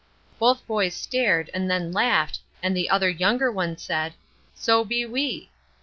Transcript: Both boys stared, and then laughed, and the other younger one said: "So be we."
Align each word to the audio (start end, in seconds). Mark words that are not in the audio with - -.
Both 0.39 0.65
boys 0.65 0.95
stared, 0.95 1.51
and 1.53 1.69
then 1.69 1.91
laughed, 1.91 2.39
and 2.63 2.75
the 2.75 2.89
other 2.89 3.07
younger 3.07 3.51
one 3.51 3.77
said: 3.77 4.15
"So 4.55 4.83
be 4.83 5.05
we." 5.05 5.51